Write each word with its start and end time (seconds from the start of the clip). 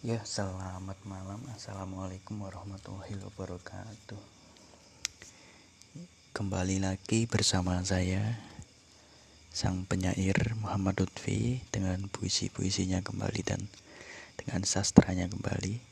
Ya, 0.00 0.16
selamat 0.24 0.96
malam. 1.04 1.44
Assalamualaikum 1.52 2.40
warahmatullahi 2.40 3.20
wabarakatuh. 3.20 4.16
Kembali 6.32 6.80
lagi 6.80 7.28
bersama 7.28 7.76
saya, 7.84 8.40
sang 9.52 9.84
penyair 9.84 10.56
Muhammad 10.56 11.04
Lutfi 11.04 11.60
dengan 11.68 12.08
puisi-puisinya 12.08 13.04
kembali 13.04 13.44
dan 13.44 13.68
dengan 14.40 14.64
sastranya 14.64 15.28
kembali. 15.28 15.84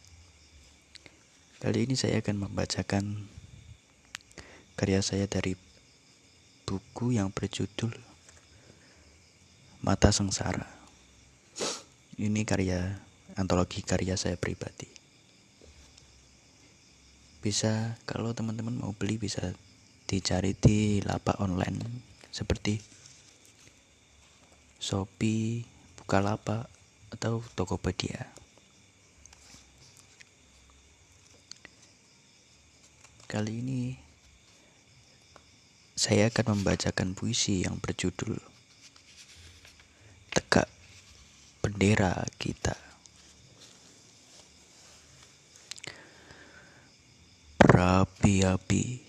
Kali 1.60 1.78
ini 1.84 1.92
saya 1.92 2.24
akan 2.24 2.48
membacakan 2.48 3.28
karya 4.72 5.04
saya 5.04 5.28
dari 5.28 5.52
buku 6.64 7.12
yang 7.12 7.28
berjudul 7.28 7.92
Mata 9.84 10.08
Sengsara. 10.16 10.64
Ini 12.16 12.48
karya 12.48 13.04
antologi 13.38 13.86
karya 13.86 14.18
saya 14.18 14.34
pribadi. 14.34 14.90
Bisa 17.38 17.94
kalau 18.02 18.34
teman-teman 18.34 18.74
mau 18.74 18.90
beli 18.90 19.14
bisa 19.14 19.54
dicari 20.10 20.58
di 20.58 20.98
lapak 21.06 21.38
online 21.38 21.78
seperti 22.34 22.82
Shopee, 24.82 25.62
Bukalapak 25.94 26.66
atau 27.14 27.42
Tokopedia. 27.54 28.26
Kali 33.28 33.52
ini 33.60 33.82
saya 35.92 36.32
akan 36.32 36.58
membacakan 36.58 37.12
puisi 37.12 37.68
yang 37.68 37.76
berjudul 37.78 38.40
Tegak 40.32 40.70
Bendera 41.60 42.24
Kita. 42.40 42.87
Berapi-api, 47.78 49.06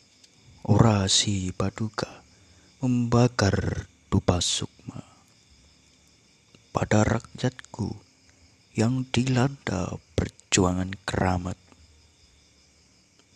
orasi 0.70 1.50
paduka 1.58 2.22
membakar 2.86 3.90
dupa 4.14 4.38
sukma. 4.38 5.02
Pada 6.70 7.02
rakyatku 7.02 7.98
yang 8.78 9.10
dilanda 9.10 9.98
perjuangan 10.14 10.94
keramat, 11.02 11.58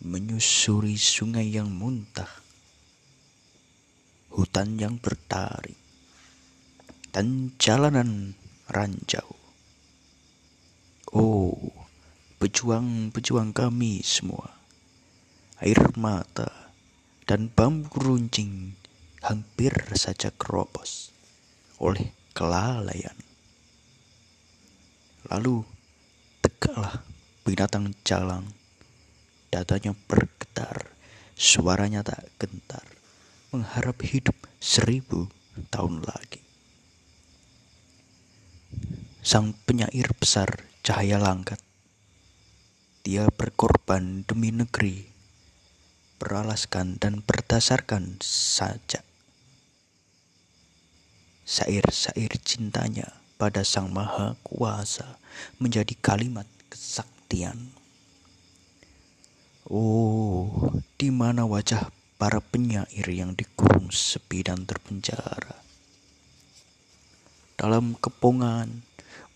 menyusuri 0.06 0.94
sungai 0.94 1.50
yang 1.50 1.66
muntah, 1.66 2.30
hutan 4.38 4.78
yang 4.78 5.02
bertaring, 5.02 5.82
dan 7.10 7.50
jalanan 7.58 8.38
ranjau. 8.70 9.34
Oh, 11.10 11.58
pejuang-pejuang 12.38 13.50
kami 13.50 13.98
semua 13.98 14.53
air 15.62 15.78
mata, 15.94 16.74
dan 17.30 17.46
bambu 17.46 17.94
runcing 17.94 18.74
hampir 19.22 19.72
saja 19.94 20.34
keropos 20.34 21.14
oleh 21.78 22.10
kelalaian. 22.34 23.14
Lalu 25.30 25.64
tegaklah 26.44 27.00
binatang 27.46 27.94
jalang, 28.02 28.44
datanya 29.48 29.96
bergetar, 30.10 30.92
suaranya 31.38 32.02
tak 32.02 32.28
gentar, 32.36 32.84
mengharap 33.54 33.96
hidup 34.04 34.36
seribu 34.58 35.30
tahun 35.70 36.02
lagi. 36.04 36.42
Sang 39.24 39.56
penyair 39.64 40.12
besar 40.18 40.68
cahaya 40.84 41.16
langkat, 41.16 41.62
dia 43.00 43.24
berkorban 43.32 44.28
demi 44.28 44.52
negeri 44.52 45.13
beralaskan 46.18 46.96
dan 47.02 47.20
berdasarkan 47.20 48.22
saja. 48.22 49.02
Sair-sair 51.44 52.32
cintanya 52.40 53.20
pada 53.36 53.66
Sang 53.66 53.92
Maha 53.92 54.38
Kuasa 54.40 55.20
menjadi 55.60 55.92
kalimat 56.00 56.48
kesaktian. 56.72 57.74
Oh, 59.68 60.72
di 60.96 61.12
mana 61.12 61.44
wajah 61.44 61.92
para 62.16 62.40
penyair 62.40 63.04
yang 63.12 63.36
dikurung 63.36 63.92
sepi 63.92 64.40
dan 64.44 64.64
terpenjara? 64.64 65.60
Dalam 67.60 67.96
kepongan, 68.00 68.84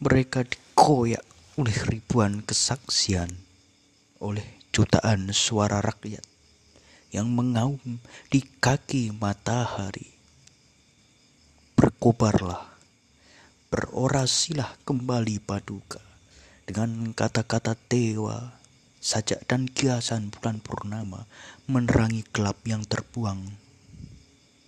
mereka 0.01 0.45
dikoyak 0.45 1.25
oleh 1.61 1.77
ribuan 1.85 2.41
kesaksian, 2.41 3.41
oleh 4.21 4.45
jutaan 4.73 5.33
suara 5.33 5.85
rakyat 5.85 6.38
yang 7.09 7.33
mengaum 7.33 7.81
di 8.29 8.41
kaki 8.45 9.17
matahari. 9.17 10.13
Berkobarlah, 11.79 12.69
berorasilah 13.73 14.77
kembali 14.85 15.41
paduka 15.41 16.03
dengan 16.69 17.17
kata-kata 17.17 17.79
tewa, 17.89 18.61
sajak 19.01 19.47
dan 19.49 19.71
kiasan 19.71 20.29
bulan 20.29 20.61
purnama 20.61 21.25
menerangi 21.65 22.27
gelap 22.29 22.61
yang 22.69 22.85
terbuang. 22.85 23.57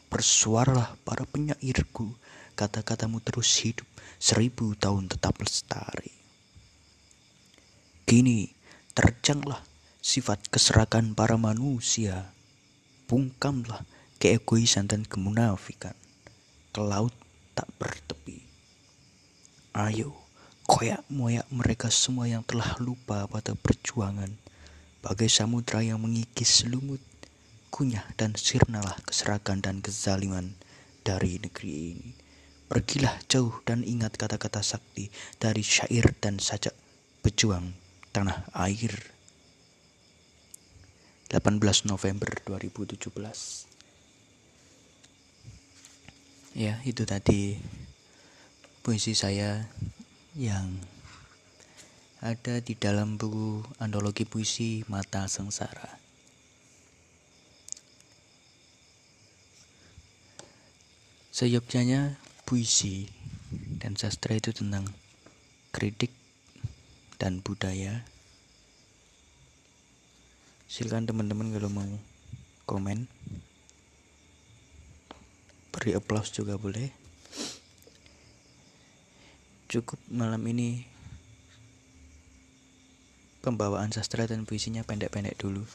Bersuaralah 0.08 0.96
para 1.04 1.28
penyairku, 1.28 2.14
kata-katamu 2.56 3.20
terus 3.20 3.52
hidup 3.62 3.86
seribu 4.20 4.76
tahun 4.76 5.08
tetap 5.12 5.38
lestari. 5.40 6.12
Kini 8.04 8.50
terjanglah 8.90 9.69
sifat 10.00 10.48
keserakan 10.48 11.12
para 11.12 11.36
manusia. 11.36 12.32
Bungkamlah 13.04 13.84
keegoisan 14.16 14.88
dan 14.88 15.04
kemunafikan. 15.04 15.96
Ke 16.72 16.80
laut 16.80 17.12
tak 17.52 17.68
bertepi. 17.76 18.40
Ayo, 19.76 20.16
koyak 20.64 21.04
moyak 21.12 21.46
mereka 21.52 21.92
semua 21.92 22.26
yang 22.26 22.40
telah 22.44 22.76
lupa 22.80 23.28
pada 23.28 23.52
perjuangan. 23.52 24.32
Bagai 25.00 25.32
samudra 25.32 25.80
yang 25.80 26.00
mengikis 26.00 26.68
lumut, 26.68 27.00
kunyah 27.72 28.04
dan 28.20 28.36
sirnalah 28.36 28.96
keserakan 29.08 29.64
dan 29.64 29.80
kezaliman 29.80 30.52
dari 31.04 31.40
negeri 31.40 31.96
ini. 31.96 32.10
Pergilah 32.70 33.18
jauh 33.26 33.64
dan 33.66 33.82
ingat 33.82 34.14
kata-kata 34.14 34.62
sakti 34.62 35.10
dari 35.42 35.64
syair 35.64 36.14
dan 36.22 36.38
sajak 36.38 36.76
pejuang 37.24 37.74
tanah 38.14 38.46
air. 38.54 39.19
18 41.30 41.86
November 41.86 42.30
2017 42.42 43.70
ya 46.58 46.82
itu 46.82 47.06
tadi 47.06 47.54
puisi 48.82 49.14
saya 49.14 49.70
yang 50.34 50.74
ada 52.20 52.60
di 52.60 52.76
dalam 52.76 53.16
buku 53.16 53.64
antologi 53.80 54.28
puisi 54.28 54.84
Mata 54.92 55.24
Sengsara. 55.24 55.96
Seyogyanya 61.32 62.20
puisi 62.44 63.08
dan 63.80 63.96
sastra 63.96 64.36
itu 64.36 64.52
tentang 64.52 64.84
kritik 65.72 66.12
dan 67.16 67.40
budaya 67.40 68.04
silakan 70.70 71.02
teman-teman 71.02 71.50
kalau 71.50 71.66
mau 71.66 71.90
komen. 72.62 73.10
Beri 75.74 75.98
aplaus 75.98 76.30
juga 76.30 76.54
boleh. 76.54 76.94
Cukup 79.66 79.98
malam 80.06 80.38
ini 80.46 80.86
pembawaan 83.42 83.90
sastra 83.90 84.30
dan 84.30 84.46
puisinya 84.46 84.86
pendek-pendek 84.86 85.34
dulu. 85.42 85.66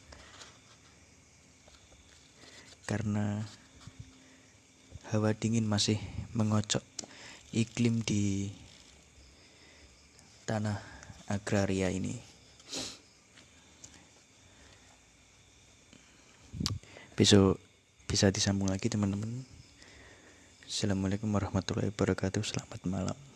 Karena 2.88 3.44
hawa 5.12 5.36
dingin 5.36 5.68
masih 5.68 6.00
mengocok 6.32 6.88
iklim 7.52 8.00
di 8.00 8.48
tanah 10.48 10.80
agraria 11.28 11.92
ini 11.92 12.35
besok 17.16 17.64
bisa 18.12 18.28
disambung 18.28 18.68
lagi 18.68 18.92
teman-teman. 18.92 19.48
Assalamualaikum 20.68 21.32
warahmatullahi 21.32 21.96
wabarakatuh. 21.96 22.44
Selamat 22.44 22.84
malam 22.84 23.35